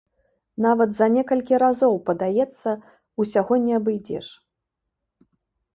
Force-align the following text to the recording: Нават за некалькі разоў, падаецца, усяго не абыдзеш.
Нават 0.65 0.95
за 0.99 1.07
некалькі 1.15 1.59
разоў, 1.65 1.93
падаецца, 2.07 2.69
усяго 3.25 3.53
не 3.69 3.73
абыдзеш. 3.81 4.25